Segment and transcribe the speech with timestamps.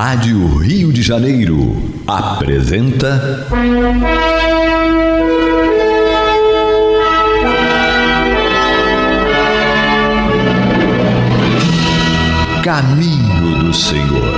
[0.00, 3.48] Rádio Rio de Janeiro apresenta.
[12.62, 14.37] Caminho do Senhor.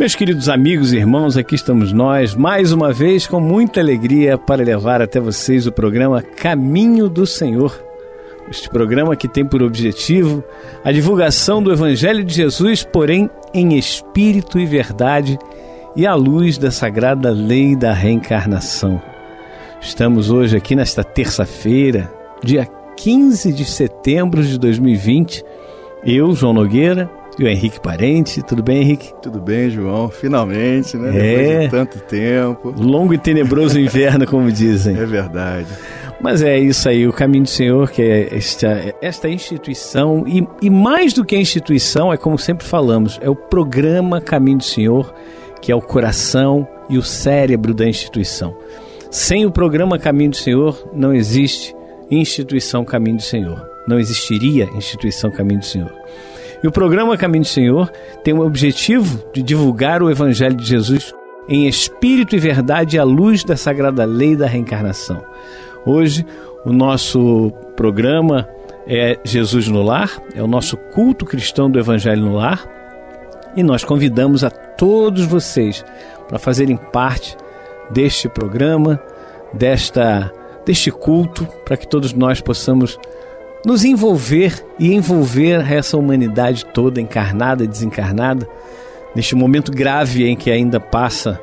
[0.00, 4.64] Meus queridos amigos e irmãos, aqui estamos nós, mais uma vez com muita alegria para
[4.64, 7.78] levar até vocês o programa Caminho do Senhor.
[8.50, 10.42] Este programa que tem por objetivo
[10.82, 15.38] a divulgação do Evangelho de Jesus, porém em espírito e verdade
[15.94, 19.02] e à luz da sagrada lei da reencarnação.
[19.82, 22.10] Estamos hoje aqui nesta terça-feira,
[22.42, 25.44] dia 15 de setembro de 2020.
[26.02, 28.42] Eu, João Nogueira, e o Henrique Parente.
[28.42, 29.14] Tudo bem, Henrique?
[29.22, 30.10] Tudo bem, João.
[30.10, 31.08] Finalmente, né?
[31.08, 31.36] É.
[31.38, 32.74] Depois de tanto tempo.
[32.76, 34.94] Longo e tenebroso inverno, como dizem.
[34.98, 35.68] É verdade.
[36.20, 40.68] Mas é isso aí, o Caminho do Senhor, que é esta, esta instituição, e, e
[40.68, 45.14] mais do que a instituição, é como sempre falamos, é o programa Caminho do Senhor,
[45.62, 48.54] que é o coração e o cérebro da instituição.
[49.10, 51.74] Sem o programa Caminho do Senhor, não existe
[52.10, 53.66] instituição Caminho do Senhor.
[53.88, 55.90] Não existiria instituição Caminho do Senhor.
[56.62, 57.90] E o programa Caminho do Senhor
[58.22, 61.14] tem o objetivo de divulgar o Evangelho de Jesus
[61.48, 65.24] em espírito e verdade à luz da sagrada lei da reencarnação.
[65.86, 66.24] Hoje,
[66.64, 68.46] o nosso programa
[68.86, 72.68] é Jesus no Lar, é o nosso culto cristão do Evangelho no Lar,
[73.56, 75.84] e nós convidamos a todos vocês
[76.28, 77.36] para fazerem parte
[77.90, 79.00] deste programa,
[79.52, 80.30] desta
[80.64, 82.98] deste culto, para que todos nós possamos
[83.64, 88.48] nos envolver e envolver essa humanidade toda, encarnada e desencarnada,
[89.14, 91.40] neste momento grave em que ainda passa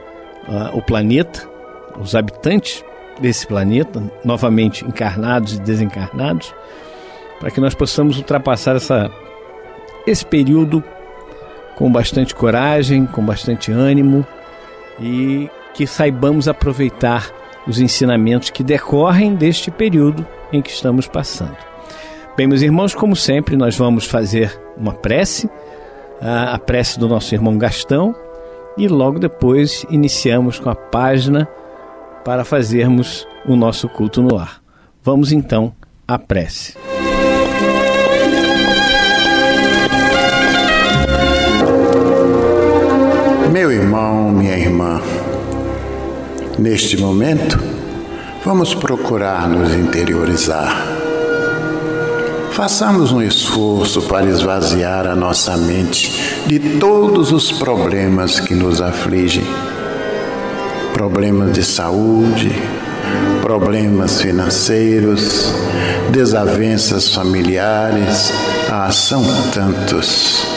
[0.48, 1.48] uh, o planeta,
[2.00, 2.84] os habitantes
[3.20, 6.54] desse planeta, novamente encarnados e desencarnados,
[7.40, 9.12] para que nós possamos ultrapassar essa,
[10.06, 10.84] esse período
[11.76, 14.26] com bastante coragem, com bastante ânimo
[15.00, 17.32] e que saibamos aproveitar
[17.68, 21.77] os ensinamentos que decorrem deste período em que estamos passando.
[22.38, 25.50] Bem, meus irmãos, como sempre, nós vamos fazer uma prece,
[26.22, 28.16] a prece do nosso irmão Gastão,
[28.78, 31.48] e logo depois iniciamos com a página
[32.24, 34.62] para fazermos o nosso culto no ar.
[35.02, 35.74] Vamos então
[36.08, 36.78] à prece.
[43.52, 45.02] Meu irmão, minha irmã,
[46.60, 47.58] neste momento,
[48.46, 50.97] vamos procurar nos interiorizar.
[52.58, 56.12] Façamos um esforço para esvaziar a nossa mente
[56.48, 59.46] de todos os problemas que nos afligem
[60.92, 62.52] problemas de saúde,
[63.44, 65.54] problemas financeiros,
[66.10, 68.34] desavenças familiares,
[68.72, 70.57] ah, são tantos.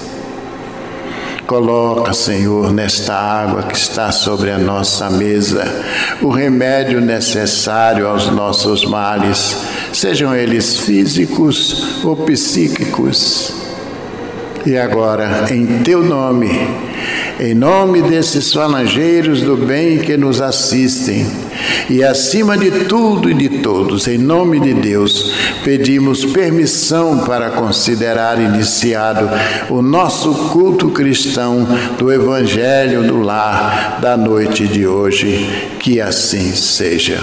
[1.51, 5.65] Coloca, Senhor, nesta água que está sobre a nossa mesa,
[6.21, 9.57] o remédio necessário aos nossos males,
[9.91, 13.51] sejam eles físicos ou psíquicos.
[14.65, 16.47] E agora, em teu nome,
[17.41, 21.25] em nome desses falangeiros do bem que nos assistem,
[21.89, 25.33] e acima de tudo e de todos, em nome de Deus,
[25.63, 29.27] pedimos permissão para considerar iniciado
[29.71, 31.67] o nosso culto cristão
[31.97, 35.49] do Evangelho do Lar da noite de hoje.
[35.79, 37.21] Que assim seja.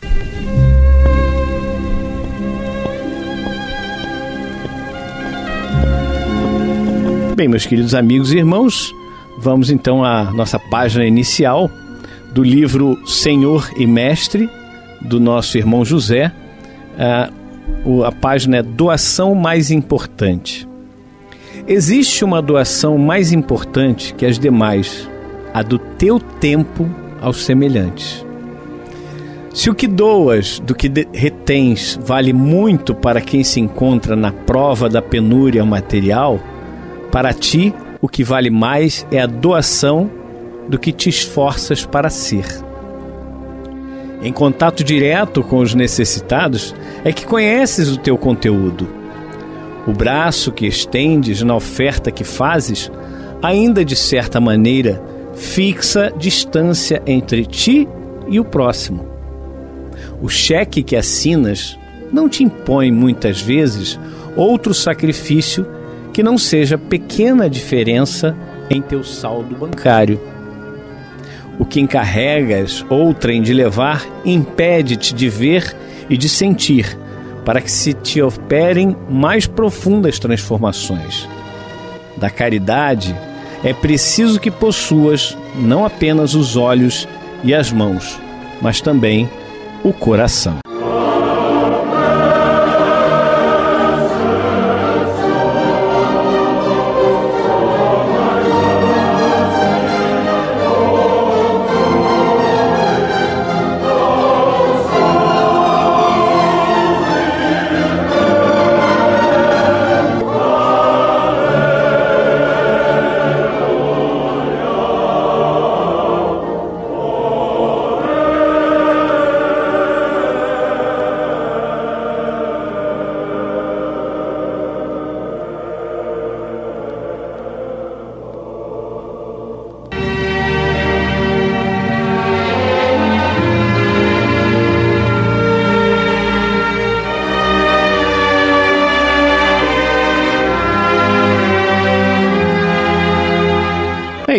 [7.36, 8.92] Bem, meus queridos amigos e irmãos,
[9.38, 11.70] vamos então à nossa página inicial
[12.32, 14.50] do livro Senhor e Mestre,
[15.00, 16.32] do nosso irmão José.
[16.98, 17.30] A,
[18.06, 20.68] a página é Doação Mais Importante.
[21.66, 25.08] Existe uma doação mais importante que as demais,
[25.52, 26.88] a do teu tempo
[27.20, 28.24] aos semelhantes.
[29.52, 34.88] Se o que doas do que retens vale muito para quem se encontra na prova
[34.88, 36.40] da penúria material,
[37.10, 40.10] para ti, o que vale mais é a doação
[40.68, 42.46] do que te esforças para ser.
[44.22, 46.74] Em contato direto com os necessitados
[47.04, 48.88] é que conheces o teu conteúdo.
[49.86, 52.90] O braço que estendes na oferta que fazes,
[53.40, 55.02] ainda de certa maneira,
[55.34, 57.88] fixa distância entre ti
[58.28, 59.08] e o próximo.
[60.20, 61.78] O cheque que assinas
[62.12, 63.98] não te impõe muitas vezes
[64.36, 65.66] outro sacrifício
[66.18, 68.36] que não seja pequena diferença
[68.68, 70.20] em teu saldo bancário.
[71.60, 75.76] O que encarregas outrem de levar impede-te de ver
[76.10, 76.98] e de sentir,
[77.44, 81.28] para que se te operem mais profundas transformações.
[82.16, 83.14] Da caridade
[83.62, 87.06] é preciso que possuas não apenas os olhos
[87.44, 88.18] e as mãos,
[88.60, 89.30] mas também
[89.84, 90.58] o coração.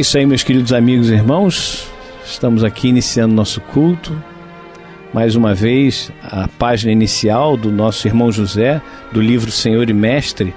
[0.09, 1.87] Isso aí, meus queridos amigos e irmãos.
[2.25, 4.11] Estamos aqui iniciando nosso culto.
[5.13, 10.51] Mais uma vez, a página inicial do nosso irmão José, do livro Senhor e Mestre,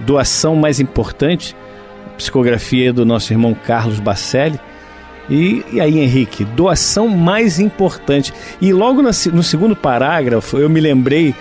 [0.00, 1.56] Doação Mais Importante,
[2.18, 4.60] psicografia do nosso irmão Carlos Bacelli.
[5.30, 8.30] E, e aí, Henrique, doação mais importante.
[8.60, 11.34] E logo no, no segundo parágrafo, eu me lembrei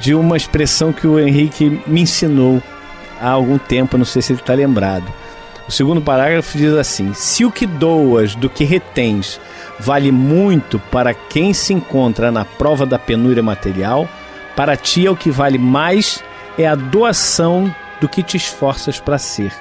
[0.00, 2.60] de uma expressão que o Henrique me ensinou
[3.20, 5.06] há algum tempo, não sei se ele está lembrado
[5.68, 9.40] o segundo parágrafo diz assim: Se o que doas do que retens
[9.78, 14.08] vale muito para quem se encontra na prova da penúria material,
[14.54, 16.22] para ti é o que vale mais
[16.58, 19.52] é a doação do que te esforças para ser.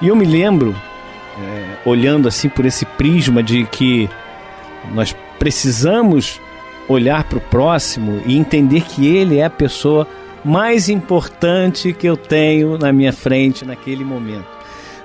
[0.00, 0.74] E eu me lembro,
[1.38, 4.10] é, olhando assim por esse prisma de que
[4.92, 6.40] nós precisamos
[6.88, 10.06] olhar para o próximo e entender que ele é a pessoa
[10.44, 14.55] mais importante que eu tenho na minha frente naquele momento.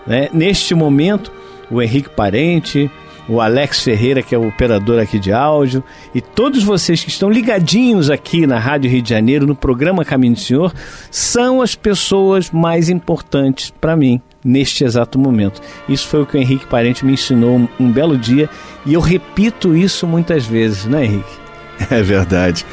[0.05, 0.29] Né?
[0.33, 1.31] Neste momento,
[1.69, 2.89] o Henrique Parente,
[3.27, 7.29] o Alex Ferreira, que é o operador aqui de áudio, e todos vocês que estão
[7.29, 10.73] ligadinhos aqui na Rádio Rio de Janeiro, no programa Caminho do Senhor,
[11.09, 15.61] são as pessoas mais importantes para mim neste exato momento.
[15.87, 18.49] Isso foi o que o Henrique Parente me ensinou um, belo dia
[18.85, 21.41] e eu repito isso muitas vezes, né, Henrique?
[21.89, 22.63] É verdade.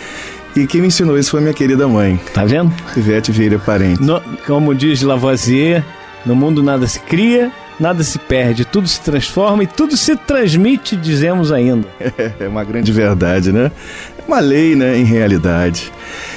[0.55, 2.21] E quem me ensinou isso foi minha querida mãe.
[2.35, 2.71] Tá vendo?
[2.95, 4.03] Ivete Vieira Parente.
[4.03, 5.83] No, como diz Lavoisier,
[6.25, 10.97] no mundo nada se cria, nada se perde, tudo se transforma e tudo se transmite,
[10.97, 11.87] dizemos ainda.
[12.41, 13.71] É uma grande verdade, né?
[14.19, 15.93] É uma lei, né, em realidade.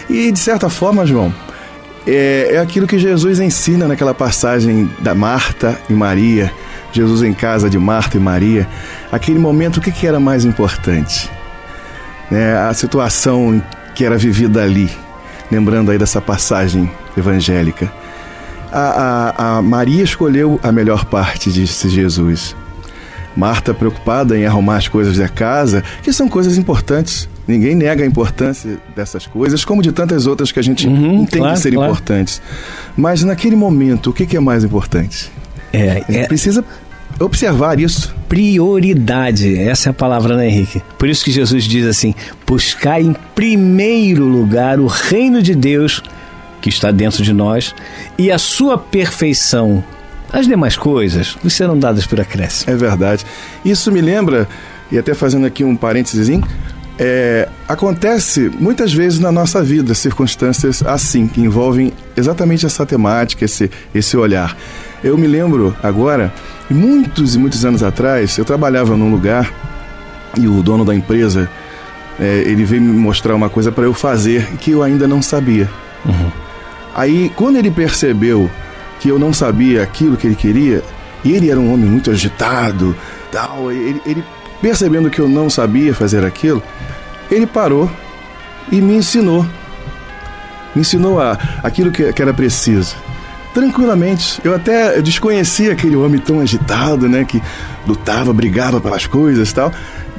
[0.10, 1.34] E de certa forma, João,
[2.08, 6.52] é, é aquilo que Jesus ensina naquela passagem da Marta e Maria,
[6.92, 8.68] Jesus em casa de Marta e Maria.
[9.12, 11.30] Aquele momento, o que, que era mais importante?
[12.32, 13.62] É, a situação
[13.94, 14.90] que era vivida ali,
[15.52, 17.92] lembrando aí dessa passagem evangélica.
[18.72, 22.56] A, a, a Maria escolheu a melhor parte, disse Jesus.
[23.36, 27.30] Marta, preocupada em arrumar as coisas da casa, que são coisas importantes.
[27.48, 31.38] Ninguém nega a importância dessas coisas, como de tantas outras que a gente uhum, entende
[31.40, 31.92] claro, ser claro.
[31.92, 32.42] importantes.
[32.96, 35.32] Mas naquele momento, o que é mais importante?
[35.74, 36.28] É, é...
[36.28, 36.64] precisa
[37.20, 38.14] observar isso.
[38.28, 40.82] Prioridade, essa é a palavra, né, Henrique?
[40.98, 42.14] Por isso que Jesus diz assim:
[42.46, 46.02] buscar em primeiro lugar o reino de Deus
[46.62, 47.74] que está dentro de nós
[48.18, 49.84] e a sua perfeição.
[50.32, 52.72] As demais coisas lhe serão dadas por acréscimo.
[52.72, 53.26] É verdade.
[53.66, 54.48] Isso me lembra,
[54.90, 56.30] e até fazendo aqui um parênteses,
[56.98, 63.70] é, acontece muitas vezes na nossa vida circunstâncias assim, que envolvem exatamente essa temática, esse,
[63.94, 64.56] esse olhar.
[65.04, 66.32] Eu me lembro agora,
[66.70, 69.52] muitos e muitos anos atrás, eu trabalhava num lugar
[70.40, 71.50] e o dono da empresa
[72.20, 75.68] é, ele veio me mostrar uma coisa para eu fazer que eu ainda não sabia.
[76.06, 76.32] Uhum.
[76.94, 78.50] Aí, quando ele percebeu
[79.00, 80.84] que eu não sabia aquilo que ele queria,
[81.24, 82.96] e ele era um homem muito agitado,
[83.32, 84.24] tal, ele, ele
[84.62, 86.62] percebendo que eu não sabia fazer aquilo,
[87.30, 87.90] ele parou
[88.72, 89.46] e me ensinou.
[90.76, 92.96] Me ensinou a, aquilo que, que era preciso.
[93.54, 94.40] Tranquilamente.
[94.44, 97.26] Eu até desconhecia aquele homem tão agitado, né?
[97.26, 97.42] Que
[97.86, 99.74] lutava, brigava pelas coisas e tal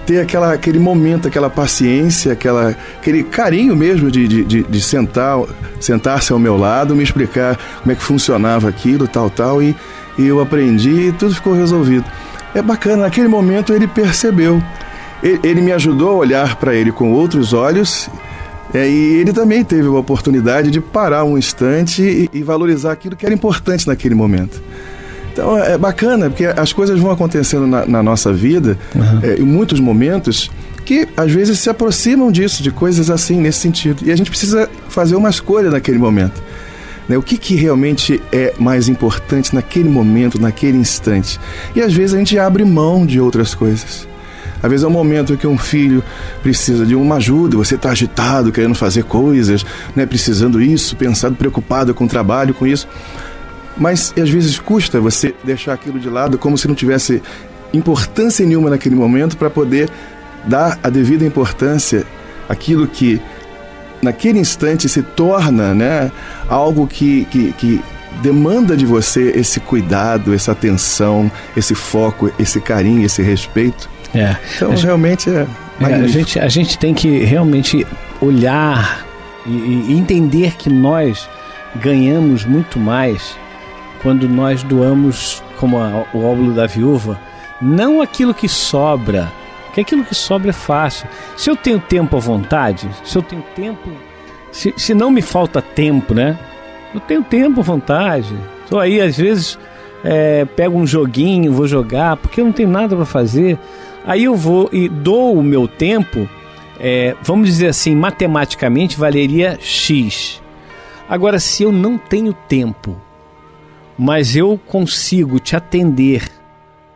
[0.07, 5.39] ter aquela, aquele momento, aquela paciência, aquela, aquele carinho mesmo de, de, de, de sentar,
[5.81, 9.77] sentar-se ao meu lado, me explicar como é que funcionava aquilo, tal, tal, e,
[10.19, 12.05] e eu aprendi e tudo ficou resolvido.
[12.55, 14.63] É bacana, naquele momento ele percebeu.
[15.23, 18.11] Ele, ele me ajudou a olhar para ele com outros olhos
[18.75, 23.15] é, e ele também teve a oportunidade de parar um instante e, e valorizar aquilo
[23.15, 24.63] que era importante naquele momento.
[25.33, 29.21] Então é bacana, porque as coisas vão acontecendo na, na nossa vida, uhum.
[29.23, 30.51] é, em muitos momentos,
[30.85, 34.03] que às vezes se aproximam disso, de coisas assim, nesse sentido.
[34.05, 36.43] E a gente precisa fazer uma escolha naquele momento.
[37.09, 37.17] Né?
[37.17, 41.41] O que, que realmente é mais importante naquele momento, naquele instante.
[41.75, 44.07] E às vezes a gente abre mão de outras coisas.
[44.63, 46.05] Às vezes é um momento que um filho
[46.43, 51.93] precisa de uma ajuda, você está agitado, querendo fazer coisas, né, precisando isso, pensado, preocupado
[51.93, 52.87] com o trabalho, com isso.
[53.77, 57.23] Mas às vezes custa você deixar aquilo de lado como se não tivesse
[57.73, 59.89] importância nenhuma naquele momento para poder
[60.45, 62.05] dar a devida importância
[62.49, 63.21] àquilo que
[64.03, 66.11] naquele instante se torna né,
[66.49, 67.81] algo que, que, que
[68.21, 73.89] demanda de você esse cuidado, essa atenção, esse foco, esse carinho, esse respeito.
[74.15, 74.37] É.
[74.57, 75.47] Então a realmente é,
[75.81, 77.87] é a gente a gente tem que realmente
[78.21, 79.07] olhar
[79.47, 79.51] e,
[79.89, 81.29] e entender que nós
[81.77, 83.37] ganhamos muito mais
[84.03, 87.19] quando nós doamos, como a, o óvulo da viúva,
[87.61, 89.33] não aquilo que sobra,
[89.73, 91.09] que aquilo que sobra é fácil.
[91.37, 93.91] Se eu tenho tempo à vontade, se eu tenho tempo,
[94.51, 96.39] se, se não me falta tempo, né?
[96.93, 98.35] Eu tenho tempo à vontade.
[98.65, 99.59] Estou aí, às vezes,
[100.05, 103.59] é, pego um joguinho, vou jogar, porque eu não tenho nada para fazer.
[104.05, 106.29] Aí eu vou e dou o meu tempo,
[106.81, 110.43] é, vamos dizer assim, matematicamente valeria X.
[111.09, 112.97] Agora, se eu não tenho tempo,
[113.99, 116.29] mas eu consigo te atender,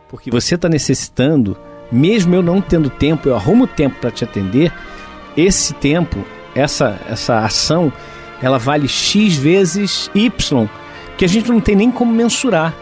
[0.09, 1.57] porque você está necessitando,
[1.91, 4.73] mesmo eu não tendo tempo, eu arrumo tempo para te atender,
[5.35, 6.25] esse tempo,
[6.55, 7.91] essa, essa ação,
[8.41, 10.67] ela vale X vezes Y,
[11.17, 12.73] que a gente não tem nem como mensurar.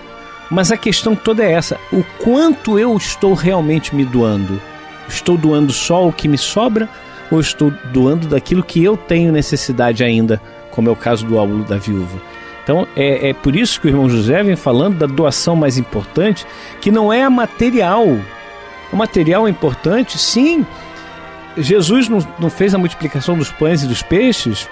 [0.50, 4.62] Mas a questão toda é essa: o quanto eu estou realmente me doando?
[5.07, 6.89] Estou doando só o que me sobra
[7.31, 10.41] ou estou doando daquilo que eu tenho necessidade ainda,
[10.72, 12.22] como é o caso do óvulo da viúva?
[12.65, 16.48] Então é, é por isso que o irmão José vem falando da doação mais importante,
[16.81, 18.05] que não é a material.
[18.91, 20.65] O material é importante, sim.
[21.55, 24.67] Jesus não, não fez a multiplicação dos pães e dos peixes.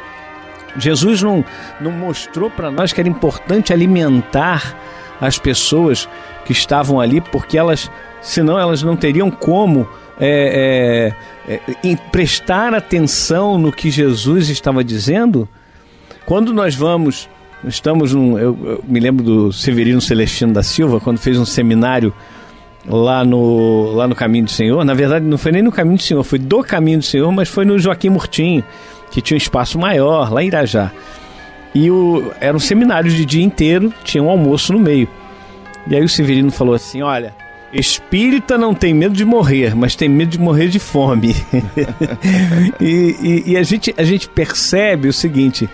[0.76, 1.46] Jesus não,
[1.80, 4.76] não mostrou para nós que era importante alimentar
[5.22, 6.10] as pessoas
[6.46, 9.88] que estavam ali, porque elas, senão elas não teriam como
[10.20, 11.14] é,
[11.48, 15.48] é, é, prestar atenção no que Jesus estava dizendo.
[16.26, 17.30] Quando nós vamos
[17.66, 18.38] estamos num.
[18.38, 22.14] Eu, eu, me lembro do Severino Celestino da Silva, quando fez um seminário
[22.88, 24.84] lá no, lá no Caminho do Senhor.
[24.84, 27.50] Na verdade, não foi nem no Caminho do Senhor, foi do Caminho do Senhor, mas
[27.50, 28.64] foi no Joaquim Murtinho,
[29.12, 30.92] que tinha um espaço maior, lá em Irajá.
[31.74, 35.08] E o, era um seminário de dia inteiro, tinha um almoço no meio.
[35.88, 37.34] E aí o Severino falou assim: Olha,
[37.74, 41.36] espírita não tem medo de morrer, mas tem medo de morrer de fome.
[42.80, 45.68] e, e, e, a, gente, a gente percebe o seguinte: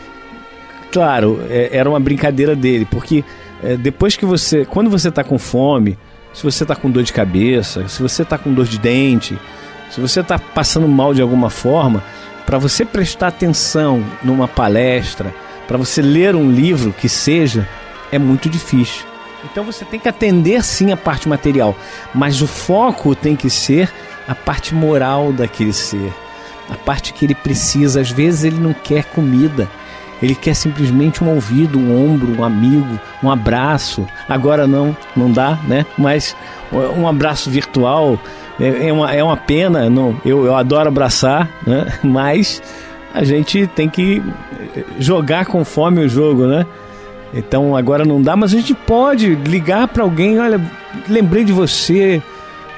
[0.91, 3.24] claro, é, era uma brincadeira dele, porque
[3.63, 4.65] é, depois que você.
[4.65, 5.98] Quando você está com fome,
[6.34, 9.38] se você está com dor de cabeça, se você está com dor de dente,
[9.89, 12.03] se você está passando mal de alguma forma,
[12.46, 15.34] para você prestar atenção numa palestra,
[15.67, 17.67] para você ler um livro que seja,
[18.12, 19.05] é muito difícil.
[19.43, 21.75] Então você tem que atender sim a parte material,
[22.13, 23.91] mas o foco tem que ser
[24.27, 26.13] a parte moral daquele ser,
[26.69, 28.01] a parte que ele precisa.
[28.01, 29.69] Às vezes ele não quer comida,
[30.21, 34.05] ele quer simplesmente um ouvido, um ombro, um amigo, um abraço.
[34.27, 35.85] Agora não, não dá, né?
[35.97, 36.35] Mas
[36.97, 38.19] um abraço virtual
[38.59, 39.89] é, é uma, é uma pena.
[39.89, 41.88] Não, eu, eu adoro abraçar, né?
[42.03, 42.61] Mas
[43.13, 44.21] a gente tem que
[44.99, 46.65] jogar conforme o jogo, né?
[47.33, 50.59] Então agora não dá, mas a gente pode ligar para alguém, olha,
[51.07, 52.21] lembrei de você,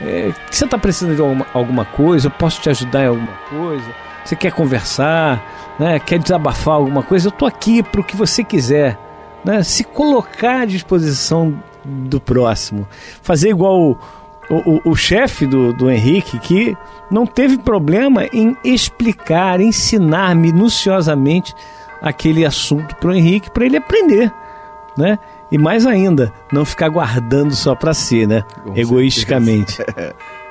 [0.01, 3.86] é, você está precisando de alguma, alguma coisa, eu posso te ajudar em alguma coisa,
[4.25, 5.41] você quer conversar,
[5.80, 8.98] né, quer desabafar alguma coisa, eu estou aqui para o que você quiser.
[9.44, 12.88] Né, se colocar à disposição do próximo.
[13.24, 13.98] Fazer igual o,
[14.50, 16.78] o, o chefe do, do Henrique, que
[17.10, 21.56] não teve problema em explicar, ensinar minuciosamente
[22.01, 24.32] aquele assunto para o Henrique, para ele aprender
[24.98, 25.18] né?
[25.51, 28.44] E mais ainda, não ficar guardando só para si, né?
[28.63, 29.78] Com Egoisticamente.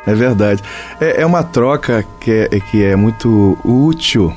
[0.07, 0.63] É verdade.
[0.99, 4.35] É, é, uma troca que é, que é muito útil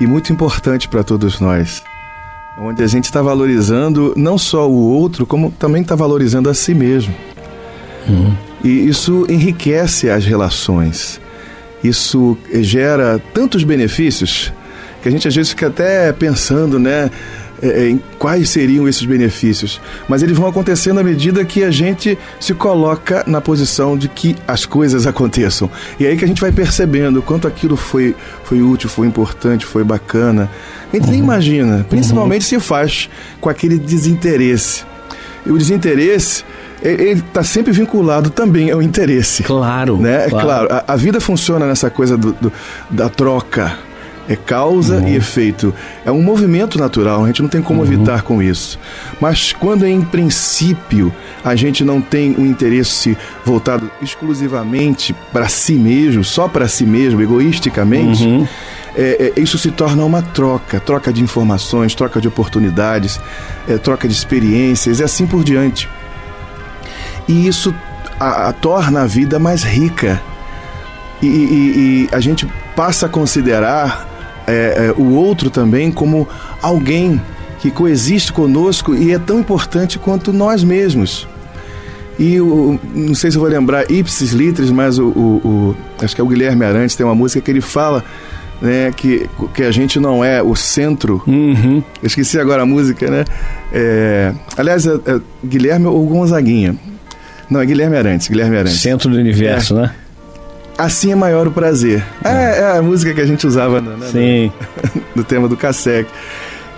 [0.00, 1.82] e muito importante para todos nós.
[2.56, 6.72] Onde a gente está valorizando não só o outro, como também está valorizando a si
[6.74, 7.14] mesmo.
[8.08, 8.34] Uhum.
[8.62, 11.20] E isso enriquece as relações.
[11.82, 14.52] Isso gera tantos benefícios
[15.02, 17.10] que a gente às vezes fica até pensando, né?
[17.64, 21.70] É, é, em quais seriam esses benefícios, mas eles vão acontecendo à medida que a
[21.70, 25.70] gente se coloca na posição de que as coisas aconteçam.
[25.98, 29.64] E é aí que a gente vai percebendo quanto aquilo foi, foi útil, foi importante,
[29.64, 30.50] foi bacana.
[30.92, 31.12] A gente uhum.
[31.12, 32.60] nem imagina, principalmente uhum.
[32.60, 33.08] se faz
[33.40, 34.84] com aquele desinteresse.
[35.46, 36.44] E o desinteresse
[36.82, 39.42] ele está sempre vinculado também ao interesse.
[39.42, 39.96] Claro.
[39.96, 40.28] Né?
[40.28, 42.52] Claro, claro a, a, vida funciona nessa coisa do, do,
[42.90, 43.78] da troca
[44.28, 45.08] é causa uhum.
[45.08, 45.74] e efeito.
[46.04, 47.86] É um movimento natural, a gente não tem como uhum.
[47.86, 48.78] evitar com isso.
[49.20, 51.12] Mas quando em princípio
[51.44, 57.20] a gente não tem um interesse voltado exclusivamente para si mesmo, só para si mesmo,
[57.20, 58.46] egoisticamente, uhum.
[58.96, 63.20] é, é, isso se torna uma troca troca de informações, troca de oportunidades,
[63.68, 65.88] é, troca de experiências e assim por diante.
[67.28, 67.74] E isso
[68.18, 70.20] a, a torna a vida mais rica.
[71.22, 74.13] E, e, e, a gente passa a considerar
[74.46, 76.28] é, é, o outro também como
[76.62, 77.20] alguém
[77.60, 81.26] que coexiste conosco e é tão importante quanto nós mesmos.
[82.18, 86.14] E o, não sei se eu vou lembrar ipsis litris, mas o, o, o, acho
[86.14, 88.04] que é o Guilherme Arantes tem uma música que ele fala
[88.60, 91.22] né, que, que a gente não é o centro.
[91.26, 91.82] Uhum.
[92.02, 93.24] Eu esqueci agora a música, né?
[93.72, 96.76] É, aliás, é, é Guilherme ou Gonzaguinha.
[97.50, 98.80] Não, é Guilherme Arantes, Guilherme Arantes.
[98.80, 99.82] Centro do universo, é.
[99.82, 99.94] né?
[100.76, 102.04] Assim é maior o prazer.
[102.24, 104.52] É, é a música que a gente usava no, né, Sim.
[104.94, 106.08] no, no tema do Cassec.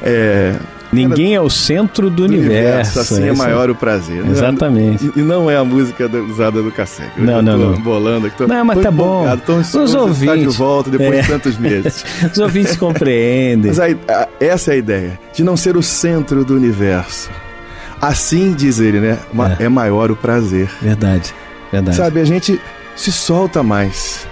[0.02, 0.54] É,
[0.92, 3.00] Ninguém é o centro do, do universo, universo.
[3.00, 4.24] Assim é, é maior o prazer.
[4.26, 5.10] Exatamente.
[5.16, 7.10] E, não é a música usada do Cassec.
[7.20, 7.80] Não, não, não.
[7.80, 8.36] bolando aqui.
[8.36, 9.24] Tô, não, mas tá bom.
[9.44, 10.52] Tô Os ouvintes.
[10.52, 11.22] de volta depois é.
[11.22, 12.04] de tantos meses.
[12.32, 13.72] Os ouvintes compreendem.
[13.72, 15.20] Mas a, a, essa é a ideia.
[15.32, 17.30] De não ser o centro do universo.
[18.00, 19.18] Assim, diz ele, né?
[19.58, 20.68] É, é maior o prazer.
[20.80, 21.34] Verdade.
[21.72, 21.96] Verdade.
[21.96, 22.60] Sabe, a gente
[22.96, 24.26] se solta mais.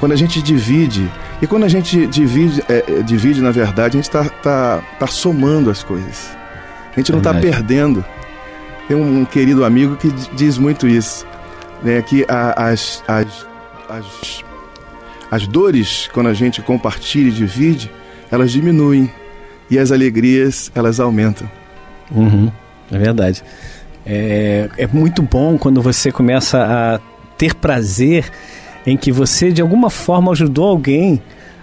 [0.00, 4.00] Quando a gente divide, e quando a gente divide, é, é divide na verdade, a
[4.00, 6.36] gente está tá, tá somando as coisas.
[6.92, 8.04] A gente não está perdendo.
[8.86, 11.26] Tem um, querido amigo que diz muito isso,
[11.82, 13.46] né, que a, as, as,
[13.88, 14.44] as,
[15.30, 17.90] as dores, quando a gente compartilha e divide,
[18.30, 19.12] elas diminuem
[19.70, 21.48] e as alegrias, elas aumentam.
[22.10, 22.50] Uhum,
[22.90, 23.44] é verdade.
[24.06, 27.00] É, é muito bom quando você começa a
[27.38, 28.30] ter prazer
[28.84, 31.22] em que você de alguma forma ajudou alguém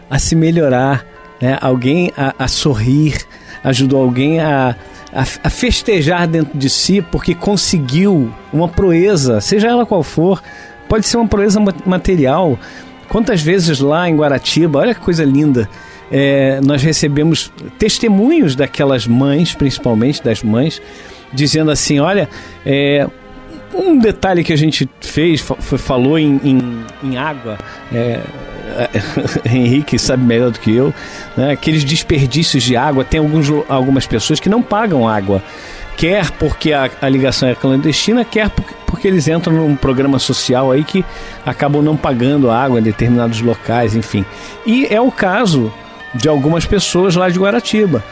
[0.09, 1.05] a se melhorar,
[1.41, 1.57] né?
[1.61, 3.17] alguém a, a sorrir,
[3.63, 4.75] ajudou alguém a,
[5.13, 10.41] a, a, festejar dentro de si porque conseguiu uma proeza, seja ela qual for,
[10.87, 12.57] pode ser uma proeza material.
[13.09, 15.69] Quantas vezes lá em Guaratiba, olha que coisa linda,
[16.11, 20.81] é, nós recebemos testemunhos daquelas mães, principalmente das mães,
[21.33, 22.29] dizendo assim: olha,
[22.65, 23.07] é,
[23.75, 27.57] um detalhe que a gente fez, falou em, em, em água,
[27.93, 28.19] é,
[29.45, 30.93] Henrique sabe melhor do que eu,
[31.35, 31.51] né?
[31.51, 35.41] aqueles desperdícios de água, tem alguns, algumas pessoas que não pagam água
[35.95, 40.71] quer porque a, a, ligação é clandestina, quer porque, porque, eles entram num programa social
[40.71, 41.05] aí que
[41.45, 44.25] acabam não pagando água em determinados locais, enfim.
[44.65, 45.71] E é o caso
[46.13, 48.03] de algumas pessoas lá de Guaratiba.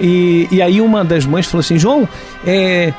[0.00, 2.08] E, e aí uma das mães falou assim, João,
[2.46, 2.92] é,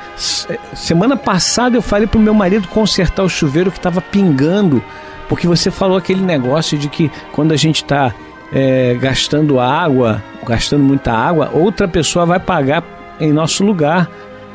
[0.73, 4.83] semana passada eu falei pro meu marido consertar o chuveiro que estava pingando,
[5.27, 8.13] porque você falou aquele negócio de que quando a gente está
[8.51, 12.83] é, gastando água, gastando muita água, outra pessoa vai pagar
[13.19, 14.09] em nosso lugar,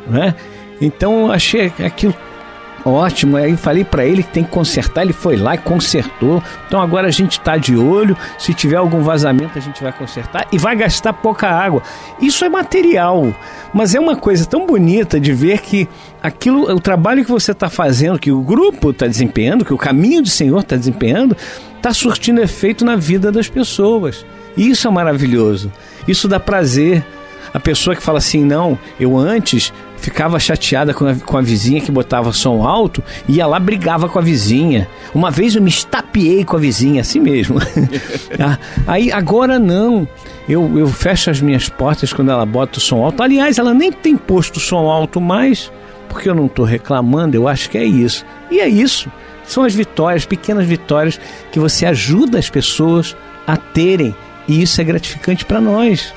[0.06, 0.34] né?
[0.80, 2.14] Então achei aquilo
[2.84, 3.36] ótimo.
[3.36, 6.42] Aí falei para ele que tem que consertar, ele foi lá e consertou.
[6.66, 8.16] Então agora a gente está de olho.
[8.38, 11.82] Se tiver algum vazamento, a gente vai consertar e vai gastar pouca água.
[12.20, 13.34] Isso é material,
[13.72, 15.88] mas é uma coisa tão bonita de ver que
[16.22, 20.22] aquilo, o trabalho que você está fazendo, que o grupo está desempenhando, que o caminho
[20.22, 21.36] do Senhor está desempenhando,
[21.76, 24.24] está surtindo efeito na vida das pessoas.
[24.56, 25.72] Isso é maravilhoso.
[26.06, 27.04] Isso dá prazer.
[27.54, 31.80] A pessoa que fala assim, não, eu antes ficava chateada com a, com a vizinha
[31.80, 34.88] que botava som alto, ia lá brigava com a vizinha.
[35.14, 37.58] Uma vez eu me estapeei com a vizinha, assim mesmo.
[38.36, 40.08] Ah, aí agora não.
[40.48, 43.22] Eu, eu fecho as minhas portas quando ela bota o som alto.
[43.22, 45.70] Aliás, ela nem tem posto som alto mais,
[46.08, 48.26] porque eu não estou reclamando, eu acho que é isso.
[48.50, 49.08] E é isso.
[49.46, 51.20] São as vitórias, pequenas vitórias
[51.52, 54.14] que você ajuda as pessoas a terem.
[54.48, 56.12] E isso é gratificante para nós.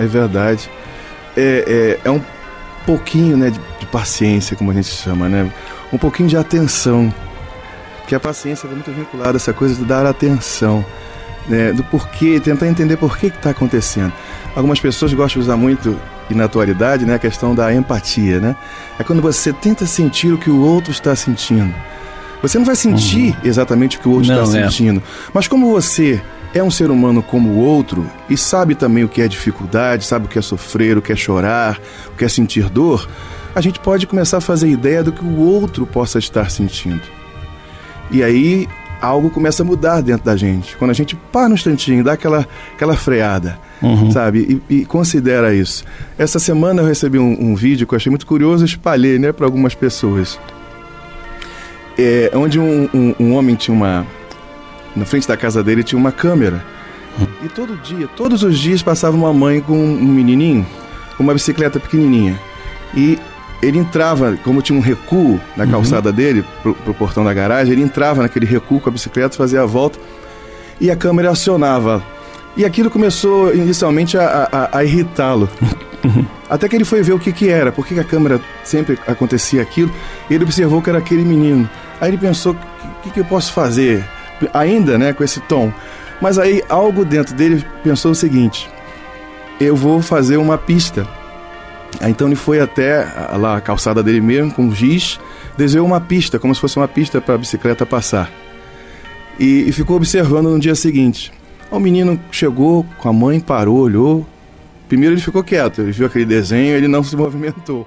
[0.00, 0.70] É verdade.
[1.36, 2.20] É, é, é um
[2.86, 5.50] pouquinho né, de, de, paciência, como a gente chama, né?
[5.92, 7.12] Um pouquinho de atenção.
[7.98, 10.84] Porque a paciência está muito vinculada a essa coisa de dar atenção.
[11.48, 14.12] Né, do porquê, tentar entender por que está acontecendo.
[14.54, 18.38] Algumas pessoas gostam de usar muito, e na atualidade, né, a questão da empatia.
[18.38, 18.54] Né?
[18.98, 21.74] É quando você tenta sentir o que o outro está sentindo.
[22.42, 23.36] Você não vai sentir uhum.
[23.42, 24.62] exatamente o que o outro está é.
[24.62, 26.22] sentindo, mas como você
[26.54, 30.26] é um ser humano como o outro e sabe também o que é dificuldade, sabe
[30.26, 31.80] o que é sofrer, o que é chorar,
[32.12, 33.08] o que é sentir dor,
[33.54, 37.02] a gente pode começar a fazer ideia do que o outro possa estar sentindo.
[38.10, 38.68] E aí
[39.00, 40.76] algo começa a mudar dentro da gente.
[40.76, 44.10] Quando a gente para no instantinho, dá aquela, aquela freada, uhum.
[44.10, 44.62] sabe?
[44.68, 45.84] E, e, considera isso.
[46.18, 49.46] Essa semana eu recebi um, um vídeo que eu achei muito curioso, espalhei né, para
[49.46, 50.38] algumas pessoas.
[51.98, 54.06] É, onde um, um, um homem tinha uma,
[54.94, 56.64] na frente da casa dele tinha uma câmera.
[57.42, 60.66] E todo dia, todos os dias passava uma mãe com um menininho,
[61.16, 62.38] com uma bicicleta pequenininha.
[62.94, 63.18] E
[63.62, 65.70] ele entrava, como tinha um recuo na uhum.
[65.70, 66.14] calçada uhum.
[66.14, 69.66] dele, pro, pro portão da garagem, ele entrava naquele recuo com a bicicleta, fazia a
[69.66, 69.98] volta
[70.80, 72.02] e a câmera acionava.
[72.56, 75.48] E aquilo começou inicialmente a, a, a irritá-lo.
[76.04, 76.24] Uhum.
[76.48, 79.62] Até que ele foi ver o que, que era, por que a câmera sempre acontecia
[79.62, 79.92] aquilo.
[80.28, 81.68] Ele observou que era aquele menino.
[82.00, 84.04] Aí ele pensou: o que, que eu posso fazer?
[84.52, 85.72] Ainda né, com esse tom.
[86.20, 88.68] Mas aí algo dentro dele pensou o seguinte:
[89.60, 91.06] eu vou fazer uma pista.
[92.02, 95.18] Então ele foi até lá a calçada dele mesmo, com giz,
[95.56, 98.30] desenhou uma pista, como se fosse uma pista para a bicicleta passar.
[99.38, 101.32] E, e, ficou observando no dia seguinte.
[101.70, 104.26] O menino chegou com a mãe, parou, olhou.
[104.88, 107.86] Primeiro ele ficou quieto, ele viu aquele desenho, ele não se movimentou.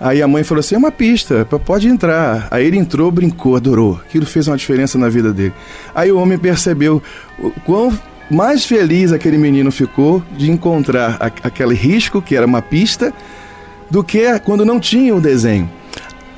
[0.00, 2.48] Aí a mãe falou assim: é uma pista, pode entrar.
[2.50, 4.00] Aí ele entrou, brincou, adorou.
[4.04, 5.54] Aquilo fez uma diferença na vida dele.
[5.94, 7.02] Aí o homem percebeu
[7.38, 7.92] o quão
[8.30, 13.12] mais feliz aquele menino ficou de encontrar aquele risco, que era uma pista,
[13.90, 15.70] do que quando não tinha o desenho.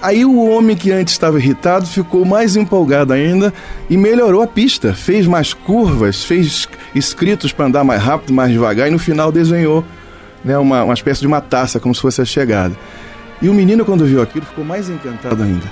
[0.03, 3.53] Aí o homem que antes estava irritado ficou mais empolgado ainda
[3.89, 8.89] e melhorou a pista, fez mais curvas, fez escritos para andar mais rápido, mais devagar
[8.89, 9.83] e no final desenhou
[10.45, 12.77] né, uma, uma espécie de uma taça, como se fosse a chegada.
[13.41, 15.67] E o menino, quando viu aquilo, ficou mais encantado ainda.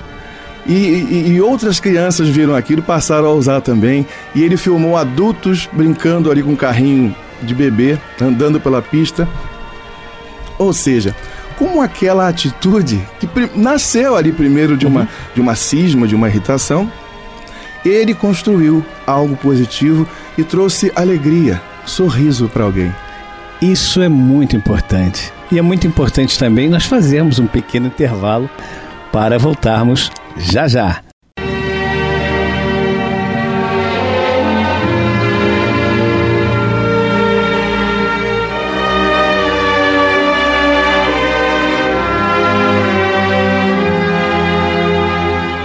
[0.67, 4.07] E, e, e, outras crianças viram aquilo, passaram a usar também.
[4.35, 9.29] E ele filmou adultos brincando ali com um carrinho de bebê, andando pela pista.
[10.59, 11.15] Ou seja,
[11.59, 15.07] como aquela atitude que nasceu ali primeiro de uma, uhum.
[15.35, 16.91] de uma cisma, de uma irritação,
[17.85, 22.95] ele construiu algo positivo e trouxe alegria, sorriso para alguém.
[23.61, 25.34] Isso é muito importante.
[25.51, 28.49] E é muito importante também nós fazermos um pequeno intervalo
[29.13, 31.03] para voltarmos já já.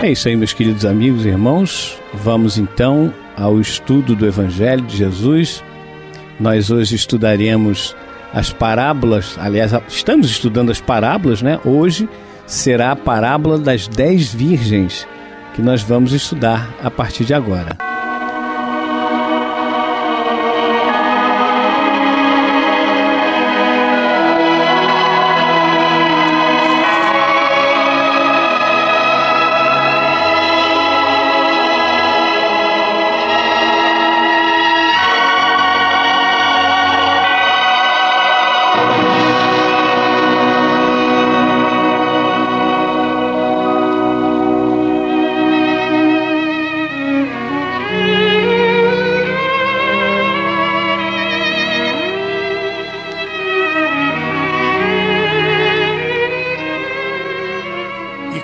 [0.02, 2.00] É isso aí, meus queridos amigos e irmãos.
[2.14, 5.64] Vamos então ao estudo do Evangelho de Jesus
[6.40, 7.96] Nós hoje estudaremos
[8.34, 11.60] as parábolas, aliás, estamos estudando as parábolas, né?
[11.66, 12.08] Hoje
[12.46, 15.08] será a parábola das dez virgens
[15.56, 17.89] que nós vamos estudar a partir de agora.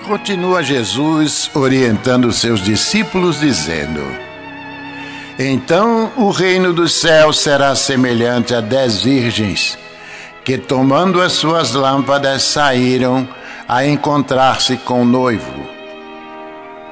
[0.06, 4.02] Continua Jesus orientando seus discípulos, dizendo:
[5.38, 9.78] Então o reino dos céus será semelhante a dez virgens
[10.44, 13.28] que, tomando as suas lâmpadas, saíram
[13.68, 15.68] a encontrar-se com o noivo.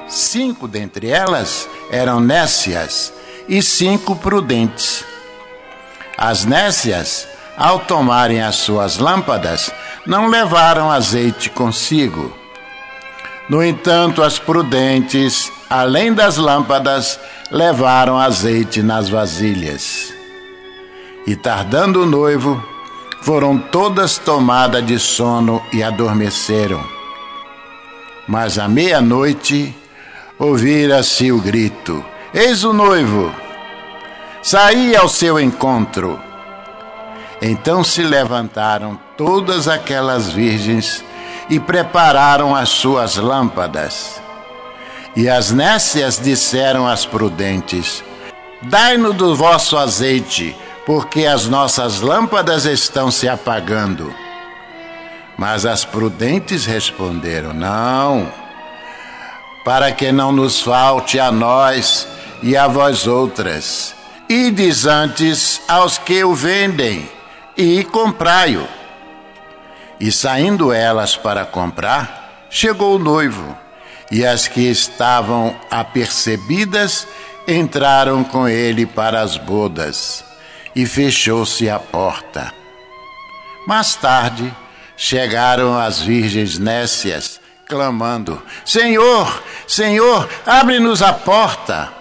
[0.08, 3.12] Cinco dentre elas eram nécias
[3.48, 5.04] e cinco prudentes.
[6.18, 9.72] As nécias, ao tomarem as suas lâmpadas,
[10.04, 12.43] não levaram azeite consigo.
[13.48, 20.14] No entanto, as prudentes, além das lâmpadas, levaram azeite nas vasilhas.
[21.26, 22.62] E tardando o noivo,
[23.20, 26.82] foram todas tomadas de sono e adormeceram.
[28.26, 29.76] Mas à meia-noite
[30.38, 32.02] ouvira-se o grito:
[32.32, 33.34] Eis o noivo!
[34.42, 36.18] Saí ao seu encontro.
[37.40, 41.04] Então se levantaram todas aquelas virgens
[41.48, 44.20] e prepararam as suas lâmpadas.
[45.16, 48.02] E as nécias disseram às prudentes:
[48.62, 54.12] Dai-nos do vosso azeite, porque as nossas lâmpadas estão se apagando.
[55.36, 58.32] Mas as prudentes responderam: Não,
[59.64, 62.06] para que não nos falte a nós
[62.42, 63.94] e a vós outras.
[64.28, 67.08] Ides antes aos que o vendem
[67.56, 68.66] e comprai-o.
[70.00, 73.56] E saindo elas para comprar, chegou o noivo,
[74.10, 77.06] e as que estavam apercebidas
[77.46, 80.24] entraram com ele para as bodas,
[80.74, 82.52] e fechou-se a porta.
[83.66, 84.52] Mais tarde,
[84.96, 91.92] chegaram as virgens nécias, clamando: Senhor, Senhor, abre-nos a porta.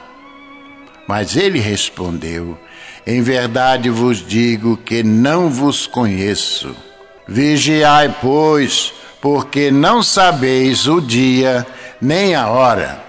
[1.08, 2.60] Mas ele respondeu:
[3.06, 6.76] Em verdade vos digo que não vos conheço.
[7.28, 11.66] Vigiai, pois, porque não sabeis o dia
[12.02, 13.03] nem a hora.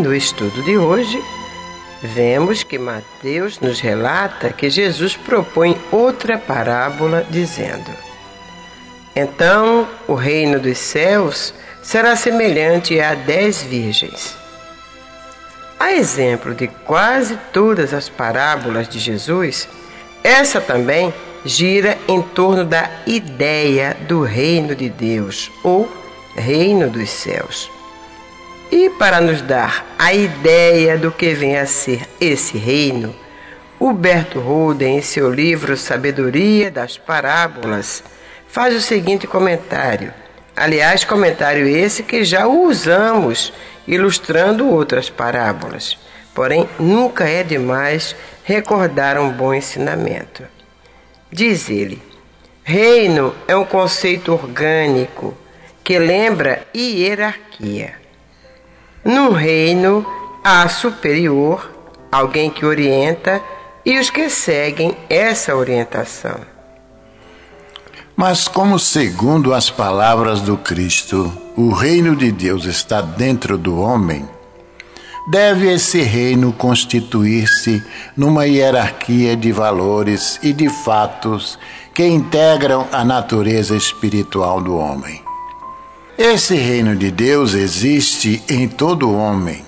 [0.00, 1.22] No estudo de hoje,
[2.02, 7.90] vemos que Mateus nos relata que Jesus propõe outra parábola, dizendo:
[9.14, 14.36] Então o reino dos céus será semelhante a dez virgens.
[15.78, 19.68] A exemplo de quase todas as parábolas de Jesus,
[20.24, 21.12] essa também
[21.44, 25.90] gira em torno da ideia do reino de Deus ou
[26.36, 27.70] reino dos céus.
[28.72, 33.14] E para nos dar a ideia do que vem a ser esse reino,
[33.80, 38.04] Huberto Holden, em seu livro Sabedoria das Parábolas,
[38.46, 40.14] faz o seguinte comentário.
[40.54, 43.52] Aliás, comentário esse que já usamos
[43.88, 45.98] ilustrando outras parábolas.
[46.32, 50.44] Porém, nunca é demais recordar um bom ensinamento.
[51.28, 52.00] Diz ele:
[52.62, 55.36] Reino é um conceito orgânico
[55.82, 57.99] que lembra hierarquia.
[59.04, 60.04] Num reino
[60.44, 61.70] há superior,
[62.12, 63.42] alguém que orienta
[63.84, 66.38] e os que seguem essa orientação.
[68.14, 74.28] Mas, como segundo as palavras do Cristo, o reino de Deus está dentro do homem,
[75.30, 77.82] deve esse reino constituir-se
[78.14, 81.58] numa hierarquia de valores e de fatos
[81.94, 85.29] que integram a natureza espiritual do homem.
[86.22, 89.64] Esse reino de Deus existe em todo homem,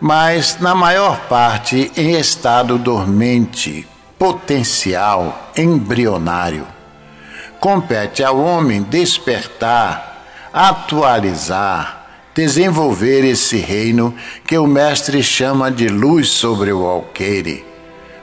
[0.00, 3.86] mas na maior parte em estado dormente,
[4.18, 6.66] potencial, embrionário.
[7.60, 14.14] Compete ao homem despertar, atualizar, desenvolver esse reino
[14.46, 17.66] que o Mestre chama de luz sobre o alqueire,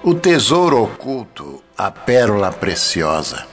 [0.01, 3.45] o tesouro oculto, a pérola preciosa.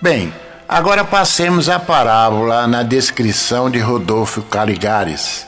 [0.00, 0.32] Bem,
[0.68, 5.46] agora passemos à parábola na descrição de Rodolfo Caligares.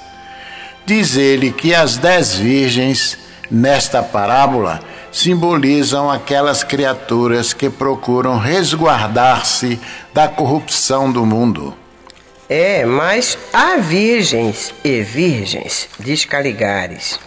[0.84, 3.18] Diz ele que as dez virgens,
[3.50, 9.80] nesta parábola, simbolizam aquelas criaturas que procuram resguardar-se
[10.12, 11.74] da corrupção do mundo.
[12.48, 17.18] É, mas há virgens e virgens, diz Caligares.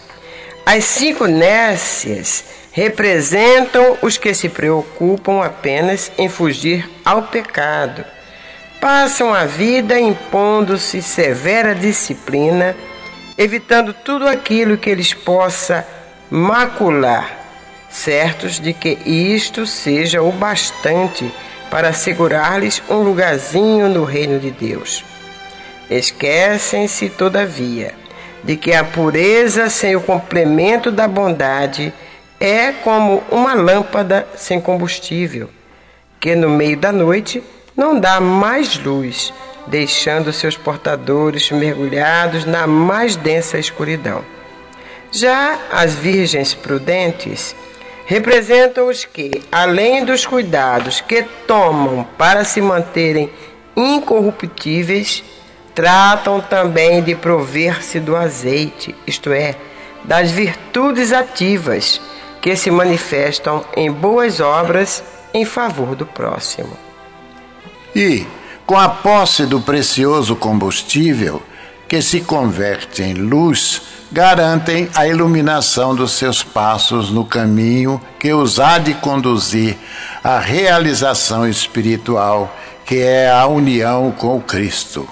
[0.64, 8.04] As cinco nécias representam os que se preocupam apenas em fugir ao pecado.
[8.80, 12.76] Passam a vida impondo-se severa disciplina,
[13.36, 15.86] evitando tudo aquilo que eles possa
[16.30, 17.38] macular
[17.90, 21.30] certos de que isto seja o bastante
[21.70, 25.04] para assegurar-lhes um lugarzinho no reino de Deus.
[25.90, 27.94] Esquecem-se, todavia,
[28.44, 31.92] de que a pureza sem o complemento da bondade
[32.40, 35.50] é como uma lâmpada sem combustível,
[36.18, 37.42] que no meio da noite
[37.76, 39.32] não dá mais luz,
[39.66, 44.24] deixando seus portadores mergulhados na mais densa escuridão.
[45.12, 47.54] Já as virgens prudentes
[48.06, 53.30] representam os que, além dos cuidados que tomam para se manterem
[53.76, 55.22] incorruptíveis,
[55.74, 59.54] tratam também de prover-se do azeite, isto é,
[60.04, 62.00] das virtudes ativas
[62.40, 66.76] que se manifestam em boas obras em favor do próximo.
[67.94, 68.26] E,
[68.66, 71.42] com a posse do precioso combustível,
[71.88, 78.60] que se converte em luz, garantem a iluminação dos seus passos no caminho que os
[78.60, 79.76] há de conduzir
[80.22, 85.08] à realização espiritual, que é a união com o Cristo.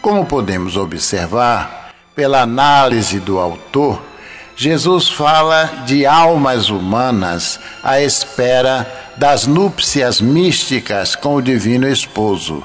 [0.00, 4.02] Como podemos observar, pela análise do autor,
[4.60, 8.84] Jesus fala de almas humanas à espera
[9.16, 12.64] das núpcias místicas com o Divino Esposo.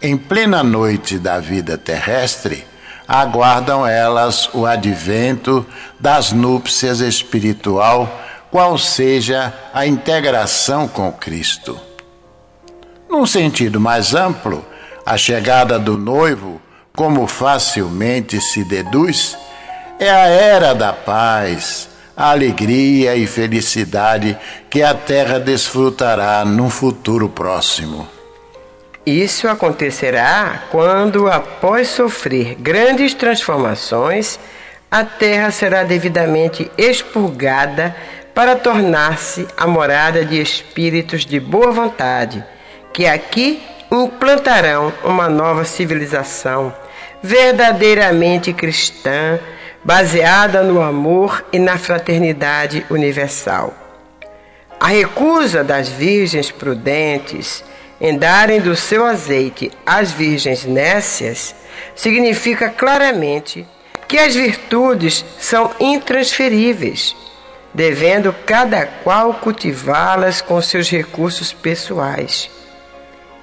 [0.00, 2.64] Em plena noite da vida terrestre,
[3.08, 5.66] aguardam elas o advento
[5.98, 8.08] das núpcias espiritual,
[8.48, 11.76] qual seja a integração com Cristo.
[13.10, 14.64] Num sentido mais amplo,
[15.04, 16.62] a chegada do noivo,
[16.94, 19.36] como facilmente se deduz,
[20.02, 24.36] é a era da paz, a alegria e felicidade
[24.68, 28.08] que a terra desfrutará num futuro próximo.
[29.06, 34.40] Isso acontecerá quando, após sofrer grandes transformações,
[34.90, 37.94] a terra será devidamente expurgada
[38.34, 42.44] para tornar-se a morada de espíritos de boa vontade,
[42.92, 46.74] que aqui implantarão uma nova civilização
[47.22, 49.38] verdadeiramente cristã,
[49.84, 53.74] baseada no amor e na fraternidade universal.
[54.78, 57.64] A recusa das virgens prudentes
[58.02, 61.54] em darem do seu azeite às virgens nécias,
[61.94, 63.64] significa claramente
[64.08, 67.14] que as virtudes são intransferíveis,
[67.72, 72.50] devendo cada qual cultivá-las com seus recursos pessoais.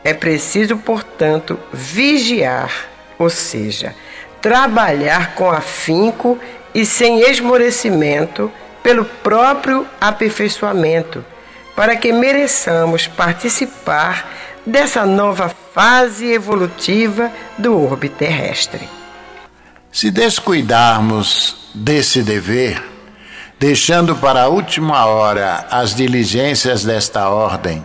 [0.03, 3.95] É preciso, portanto, vigiar, ou seja,
[4.41, 6.37] trabalhar com afinco
[6.73, 11.23] e sem esmorecimento pelo próprio aperfeiçoamento,
[11.75, 14.29] para que mereçamos participar
[14.65, 18.87] dessa nova fase evolutiva do orbe terrestre.
[19.91, 22.83] Se descuidarmos desse dever,
[23.59, 27.83] deixando para a última hora as diligências desta ordem,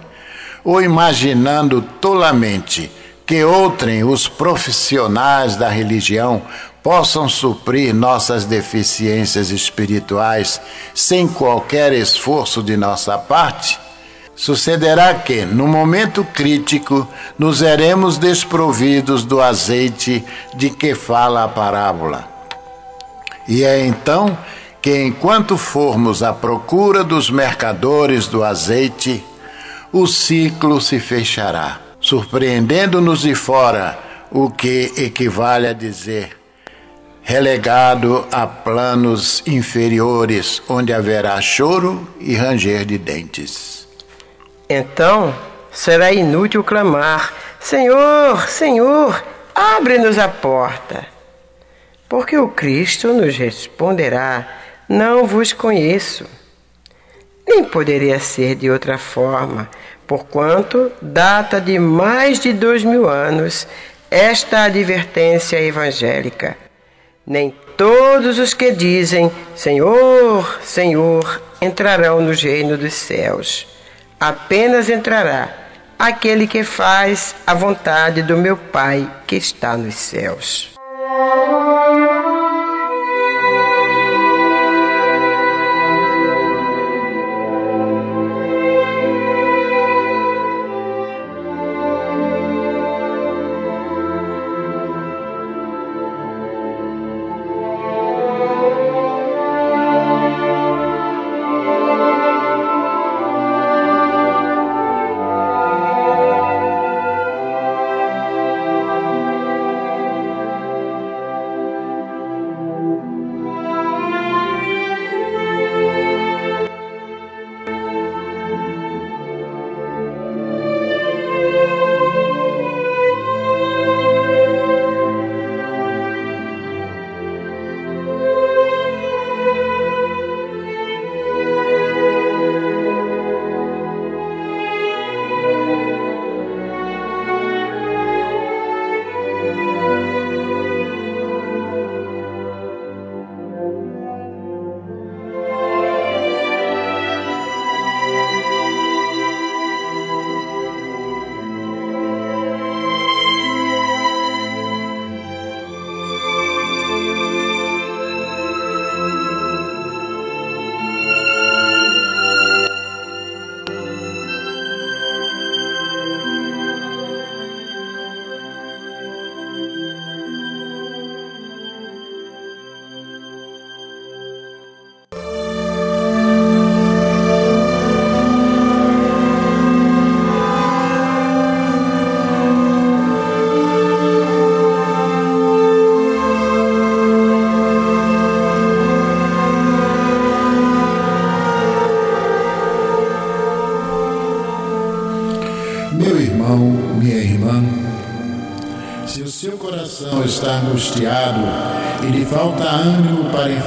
[0.62, 2.90] ou imaginando tolamente
[3.26, 6.42] que outrem os profissionais da religião
[6.82, 10.60] possam suprir nossas deficiências espirituais
[10.94, 13.78] sem qualquer esforço de nossa parte,
[14.36, 17.06] Sucederá que, no momento crítico,
[17.38, 20.24] nos veremos desprovidos do azeite
[20.56, 22.28] de que fala a parábola.
[23.46, 24.36] E é então
[24.82, 29.24] que, enquanto formos à procura dos mercadores do azeite,
[29.92, 33.98] o ciclo se fechará, surpreendendo-nos de fora,
[34.30, 36.36] o que equivale a dizer
[37.24, 43.88] relegado a planos inferiores, onde haverá choro e ranger de dentes.
[44.68, 45.34] Então
[45.72, 49.24] será inútil clamar: Senhor, Senhor,
[49.54, 51.06] abre-nos a porta.
[52.06, 54.46] Porque o Cristo nos responderá:
[54.86, 56.26] Não vos conheço.
[57.48, 59.68] Nem poderia ser de outra forma,
[60.06, 63.66] porquanto data de mais de dois mil anos
[64.10, 66.56] esta advertência evangélica.
[67.26, 73.66] Nem todos os que dizem Senhor, Senhor entrarão no reino dos céus.
[74.20, 75.48] Apenas entrará
[75.98, 80.74] aquele que faz a vontade do meu Pai que está nos céus.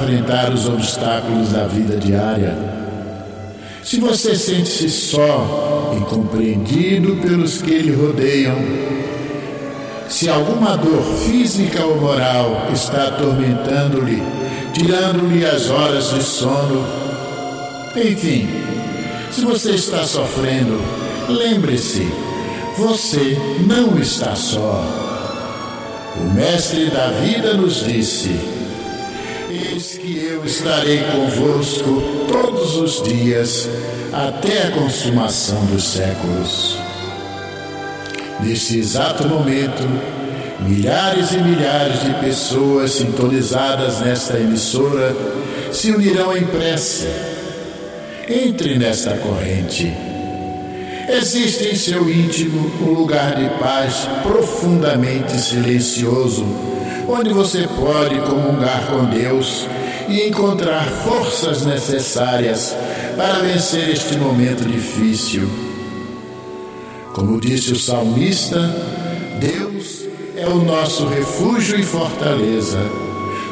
[0.08, 2.56] Enfrentar os obstáculos da vida diária.
[3.82, 8.56] Se você sente-se só e compreendido pelos que lhe rodeiam,
[10.08, 14.22] se alguma dor física ou moral está atormentando-lhe,
[14.72, 16.84] tirando-lhe as horas de sono,
[17.94, 18.48] enfim,
[19.30, 20.80] se você está sofrendo,
[21.28, 22.08] lembre-se,
[22.78, 23.36] você
[23.66, 24.82] não está só.
[26.16, 28.57] O Mestre da vida nos disse:
[29.78, 33.68] Eis que eu estarei convosco todos os dias,
[34.12, 36.76] até a consumação dos séculos.
[38.40, 39.84] Neste exato momento,
[40.66, 45.14] milhares e milhares de pessoas sintonizadas nesta emissora
[45.70, 47.06] se unirão em prece.
[48.28, 49.94] Entre nesta corrente
[51.08, 56.44] Existe em seu íntimo um lugar de paz profundamente silencioso,
[57.08, 59.66] onde você pode comungar com Deus
[60.08, 62.76] e encontrar forças necessárias
[63.16, 65.48] para vencer este momento difícil.
[67.14, 68.60] Como disse o salmista,
[69.40, 70.04] Deus
[70.36, 72.78] é o nosso refúgio e fortaleza,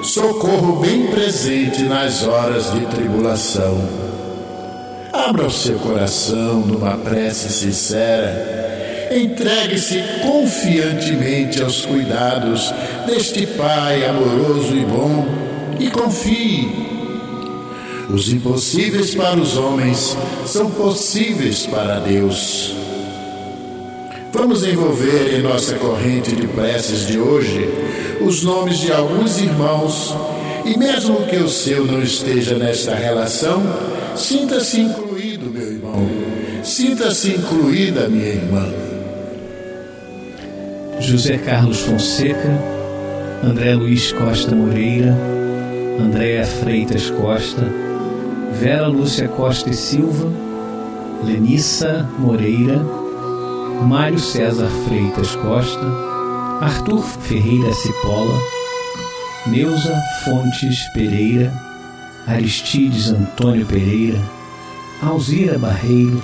[0.02, 4.06] socorro bem presente nas horas de tribulação.
[5.12, 8.65] Abra o seu coração numa prece sincera.
[9.10, 12.72] Entregue-se confiantemente aos cuidados
[13.06, 15.26] deste Pai amoroso e bom
[15.78, 16.68] e confie.
[18.10, 22.74] Os impossíveis para os homens são possíveis para Deus.
[24.32, 27.68] Vamos envolver em nossa corrente de preces de hoje
[28.20, 30.14] os nomes de alguns irmãos,
[30.64, 33.62] e mesmo que o seu não esteja nesta relação,
[34.14, 35.06] sinta-se incluído
[36.66, 38.85] Sinta-se incluída, minha irmã.
[41.08, 42.50] José Carlos Fonseca,
[43.44, 45.16] André Luiz Costa Moreira,
[46.00, 47.62] Andréa Freitas Costa,
[48.60, 50.28] Vera Lúcia Costa e Silva,
[51.22, 52.80] Lenissa Moreira,
[53.82, 55.86] Mário César Freitas Costa,
[56.60, 58.40] Arthur Ferreira Cipola,
[59.46, 59.94] Neuza
[60.24, 61.52] Fontes Pereira,
[62.26, 64.20] Aristides Antônio Pereira,
[65.00, 66.20] Alzira Barreiro,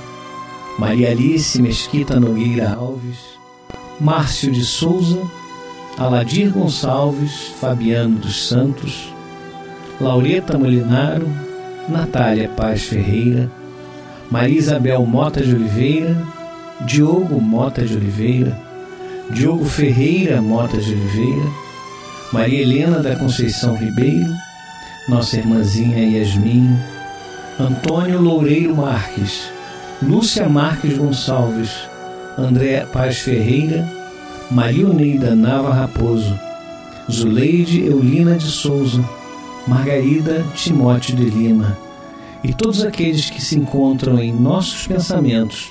[0.76, 3.41] Maria Alice Mesquita Nogueira Alves,
[4.00, 5.20] Márcio de Souza,
[5.98, 9.12] Aladir Gonçalves, Fabiano dos Santos,
[10.00, 11.28] Laureta Molinaro,
[11.88, 13.50] Natália Paz Ferreira,
[14.30, 16.16] Maria Isabel Mota de Oliveira,
[16.86, 18.58] Diogo Mota de Oliveira,
[19.30, 21.50] Diogo Ferreira Mota de Oliveira,
[22.32, 24.32] Maria Helena da Conceição Ribeiro,
[25.08, 26.76] nossa irmãzinha Yasmin,
[27.60, 29.50] Antônio Loureiro Marques,
[30.02, 31.70] Lúcia Marques Gonçalves,
[32.38, 33.88] André Paz Ferreira,
[34.50, 36.38] Marioneida Nava Raposo,
[37.10, 39.02] Zuleide Eulina de Souza,
[39.66, 41.76] Margarida Timóteo de Lima
[42.42, 45.70] e todos aqueles que se encontram em nossos pensamentos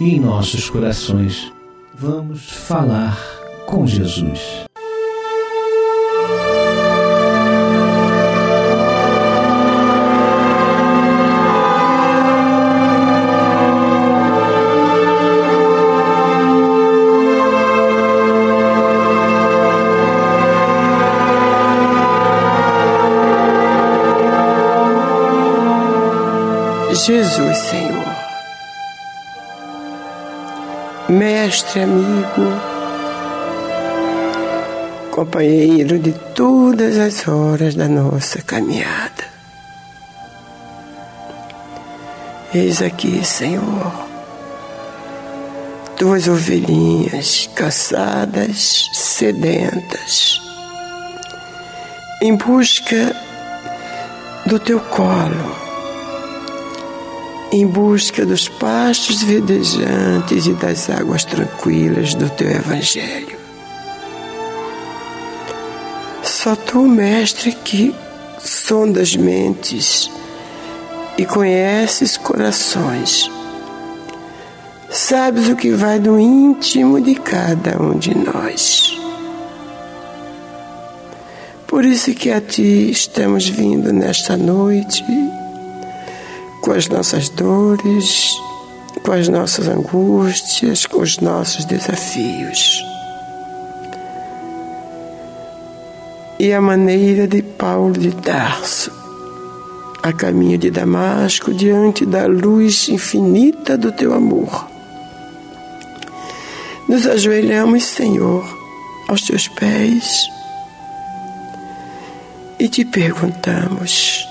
[0.00, 1.52] e em nossos corações.
[1.94, 3.18] Vamos falar
[3.66, 4.69] com Jesus.
[27.06, 28.16] Jesus, Senhor.
[31.08, 32.60] Mestre, amigo,
[35.10, 39.24] companheiro de todas as horas da nossa caminhada.
[42.52, 43.92] Eis aqui, Senhor,
[45.98, 50.38] duas ovelhinhas cansadas, sedentas,
[52.20, 53.16] em busca
[54.44, 55.69] do teu colo
[57.52, 63.38] em busca dos pastos verdejantes e das águas tranquilas do teu Evangelho.
[66.22, 67.94] Só tu, Mestre, que
[68.38, 70.10] sondas mentes
[71.18, 73.30] e conheces corações,
[74.88, 78.96] sabes o que vai do íntimo de cada um de nós.
[81.66, 85.04] Por isso que a ti estamos vindo nesta noite
[86.60, 88.36] com as nossas dores,
[89.02, 92.84] com as nossas angústias, com os nossos desafios.
[96.38, 98.90] E a maneira de Paulo de Tarso,
[100.02, 104.66] a caminho de Damasco, diante da luz infinita do teu amor.
[106.88, 108.44] Nos ajoelhamos, Senhor,
[109.08, 110.28] aos teus pés
[112.60, 114.29] e te perguntamos: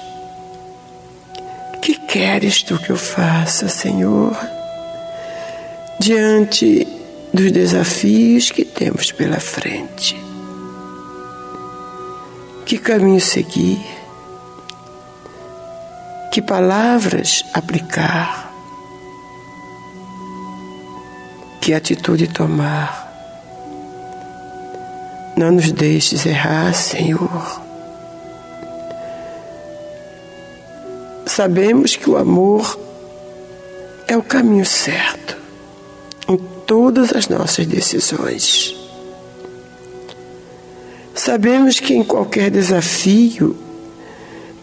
[2.10, 4.36] queres tu que eu faça, Senhor,
[6.00, 6.88] diante
[7.32, 10.20] dos desafios que temos pela frente?
[12.66, 13.80] Que caminho seguir?
[16.32, 18.52] Que palavras aplicar?
[21.62, 23.08] Que atitude tomar?
[25.38, 27.69] Não nos deixes errar, Senhor
[31.30, 32.78] Sabemos que o amor
[34.08, 35.38] é o caminho certo
[36.28, 38.76] em todas as nossas decisões.
[41.14, 43.56] Sabemos que em qualquer desafio,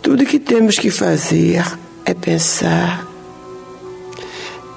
[0.02, 1.64] tudo que temos que fazer
[2.04, 3.06] é pensar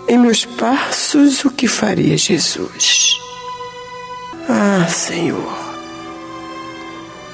[0.08, 3.18] em meus passos o que faria Jesus.
[4.48, 5.58] Ah, Senhor,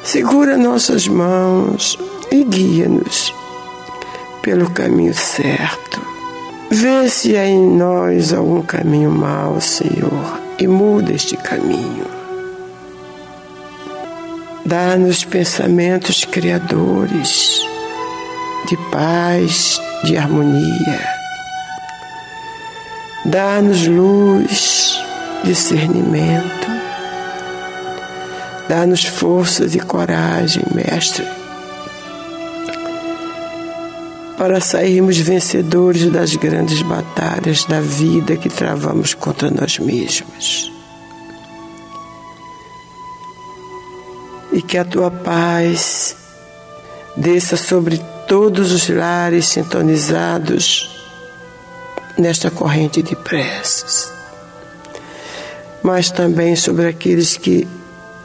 [0.01, 1.99] segura nossas mãos
[2.31, 3.33] e guia-nos
[4.45, 5.99] pelo caminho certo.
[6.69, 12.05] Vê se há em nós algum caminho mau, Senhor, e muda este caminho.
[14.63, 17.59] Dá-nos pensamentos criadores,
[18.69, 21.09] de paz, de harmonia.
[23.25, 25.03] Dá-nos luz,
[25.43, 26.67] discernimento.
[28.69, 31.44] Dá-nos forças e coragem, Mestre
[34.45, 40.71] para sairmos vencedores das grandes batalhas da vida que travamos contra nós mesmos.
[44.53, 46.15] E que a tua paz
[47.17, 50.91] desça sobre todos os lares sintonizados
[52.15, 54.13] nesta corrente de preces,
[55.81, 57.67] mas também sobre aqueles que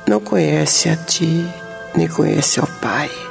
[0.06, 1.48] não conhecem a Ti,
[1.96, 3.29] nem conhecem ao Pai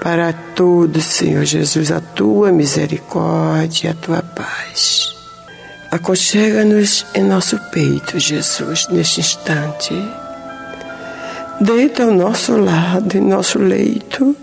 [0.00, 5.14] para todos, Senhor Jesus, a tua misericórdia e a tua paz.
[5.90, 9.94] Aconchega-nos em nosso peito, Jesus, neste instante.
[11.60, 14.36] Deita ao nosso lado, em nosso leito,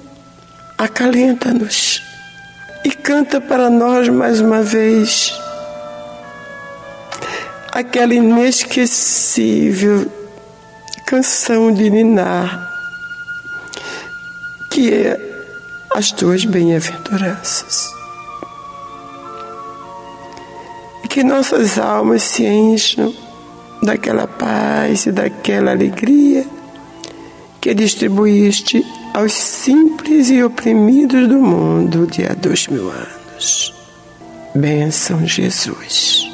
[0.77, 2.01] acalenta-nos
[2.83, 5.33] e canta para nós mais uma vez
[7.71, 10.11] aquela inesquecível
[11.05, 12.67] canção de ninar,
[14.71, 15.32] que é
[15.93, 17.93] as tuas bem-aventuranças.
[21.03, 23.13] E que nossas almas se encham
[23.81, 26.45] daquela paz e daquela alegria
[27.61, 28.83] que distribuíste
[29.13, 33.73] aos simples e oprimidos do mundo de há dois mil anos.
[34.55, 36.32] Bênção, Jesus.